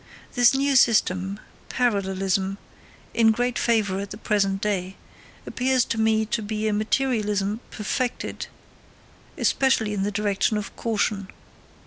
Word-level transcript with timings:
This 0.33 0.55
new 0.55 0.75
system, 0.75 1.39
parallelism, 1.69 2.57
in 3.13 3.31
great 3.31 3.59
favour 3.59 3.99
at 3.99 4.09
the 4.09 4.17
present 4.17 4.59
day, 4.59 4.95
appears 5.45 5.85
to 5.85 5.99
me 5.99 6.25
to 6.25 6.41
be 6.41 6.67
a 6.67 6.73
materialism 6.73 7.59
perfected 7.69 8.47
especially 9.37 9.93
in 9.93 10.01
the 10.01 10.09
direction 10.09 10.57
of 10.57 10.75
caution. 10.75 11.27